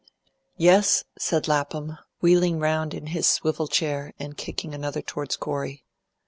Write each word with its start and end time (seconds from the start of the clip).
"Yes," 0.57 1.03
said 1.15 1.47
Lapham, 1.47 1.95
wheeling 2.21 2.57
round 2.57 2.95
in 2.95 3.05
his 3.05 3.27
swivel 3.27 3.67
chair 3.67 4.13
and 4.17 4.35
kicking 4.35 4.73
another 4.73 5.03
towards 5.03 5.37
Corey. 5.37 5.85